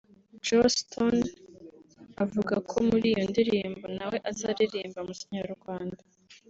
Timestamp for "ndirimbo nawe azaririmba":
3.31-4.99